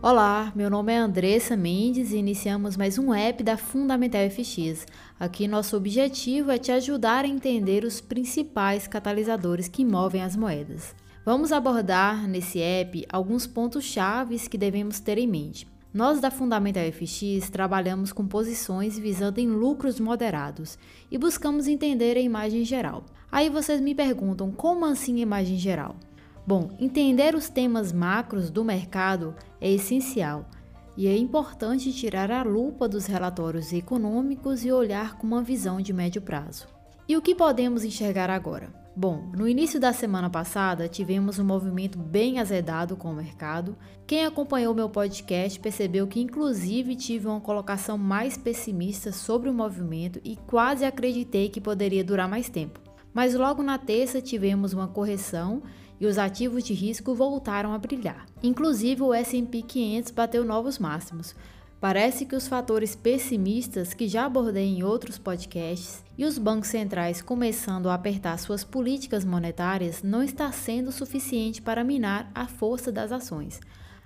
[0.00, 4.86] Olá, meu nome é Andressa Mendes e iniciamos mais um app da Fundamental FX.
[5.18, 10.94] Aqui nosso objetivo é te ajudar a entender os principais catalisadores que movem as moedas.
[11.24, 15.66] Vamos abordar nesse app alguns pontos chaves que devemos ter em mente.
[15.92, 20.78] Nós da Fundamental FX trabalhamos com posições visando em lucros moderados
[21.10, 23.04] e buscamos entender a imagem geral.
[23.32, 25.96] Aí vocês me perguntam, como assim imagem geral?
[26.48, 30.46] Bom, entender os temas macros do mercado é essencial
[30.96, 35.92] e é importante tirar a lupa dos relatórios econômicos e olhar com uma visão de
[35.92, 36.66] médio prazo.
[37.06, 38.72] E o que podemos enxergar agora?
[38.96, 43.76] Bom, no início da semana passada tivemos um movimento bem azedado com o mercado.
[44.06, 50.18] Quem acompanhou meu podcast percebeu que, inclusive, tive uma colocação mais pessimista sobre o movimento
[50.24, 52.87] e quase acreditei que poderia durar mais tempo.
[53.18, 55.60] Mas logo na terça tivemos uma correção
[55.98, 58.24] e os ativos de risco voltaram a brilhar.
[58.40, 61.34] Inclusive o S&P 500 bateu novos máximos.
[61.80, 67.20] Parece que os fatores pessimistas que já abordei em outros podcasts e os bancos centrais
[67.20, 73.10] começando a apertar suas políticas monetárias não está sendo suficiente para minar a força das
[73.10, 73.58] ações.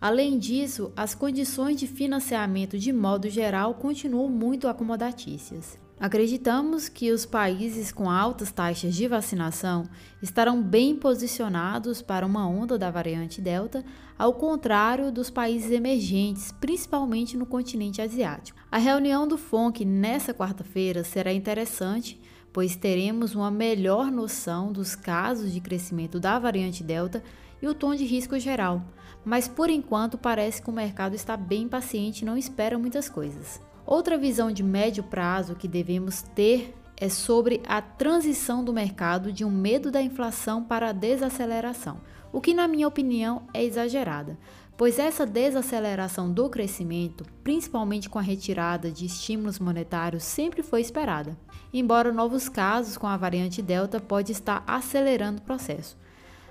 [0.00, 5.83] Além disso, as condições de financiamento de modo geral continuam muito acomodatícias.
[5.98, 9.84] Acreditamos que os países com altas taxas de vacinação
[10.20, 13.84] estarão bem posicionados para uma onda da variante Delta,
[14.18, 18.58] ao contrário dos países emergentes, principalmente no continente asiático.
[18.70, 22.20] A reunião do FONC nesta quarta-feira será interessante,
[22.52, 27.22] pois teremos uma melhor noção dos casos de crescimento da variante Delta
[27.62, 28.84] e o tom de risco geral.
[29.24, 33.60] Mas por enquanto parece que o mercado está bem paciente e não espera muitas coisas.
[33.86, 39.44] Outra visão de médio prazo que devemos ter é sobre a transição do mercado de
[39.44, 42.00] um medo da inflação para a desaceleração,
[42.32, 44.38] o que, na minha opinião, é exagerada,
[44.74, 51.36] pois essa desaceleração do crescimento, principalmente com a retirada de estímulos monetários, sempre foi esperada,
[51.70, 55.98] embora novos casos com a variante Delta pode estar acelerando o processo.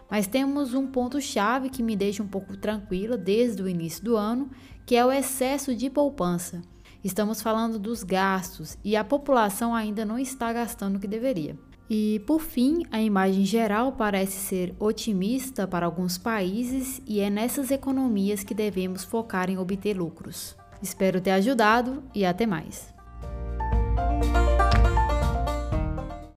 [0.08, 4.52] Mas temos um ponto-chave que me deixa um pouco tranquila desde o início do ano,
[4.86, 6.62] que é o excesso de poupança
[7.04, 11.58] Estamos falando dos gastos e a população ainda não está gastando o que deveria.
[11.90, 17.72] E por fim, a imagem geral parece ser otimista para alguns países e é nessas
[17.72, 20.56] economias que devemos focar em obter lucros.
[20.82, 22.93] Espero ter ajudado e até mais.